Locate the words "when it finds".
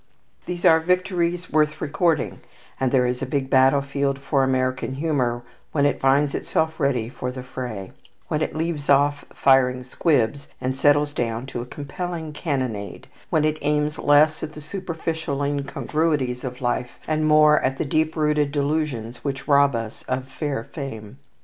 5.73-6.33